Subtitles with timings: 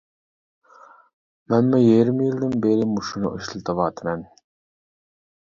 [1.53, 4.27] مەنمۇ يېرىم يىلدىن بېرى مۇشۇنى ئىشلىتىۋاتىمەن.